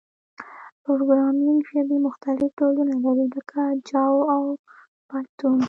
پروګرامینګ 0.83 1.59
ژبي 1.71 1.97
مختلف 2.07 2.49
ډولونه 2.59 2.95
لري، 3.03 3.25
لکه 3.35 3.61
جاوا 3.89 4.21
او 4.35 4.43
پایتون. 5.09 5.57